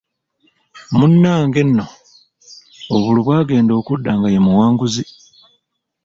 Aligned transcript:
Munnange 0.97 1.61
nno, 1.65 1.85
obululu 2.93 3.21
bwagenda 3.25 3.71
okuda 3.79 4.11
nga 4.17 4.27
ye 4.33 4.39
muwanguzi. 4.45 5.05